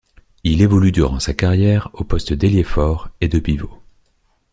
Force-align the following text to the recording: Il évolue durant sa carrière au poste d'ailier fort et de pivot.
Il 0.43 0.63
évolue 0.63 0.91
durant 0.91 1.19
sa 1.19 1.35
carrière 1.35 1.91
au 1.93 2.03
poste 2.03 2.33
d'ailier 2.33 2.63
fort 2.63 3.09
et 3.21 3.27
de 3.27 3.37
pivot. 3.37 3.69